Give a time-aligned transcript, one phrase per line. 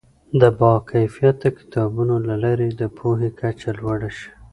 [0.41, 4.29] د باکیفیته کتابونو له لارې د پوهې کچه لوړه شي.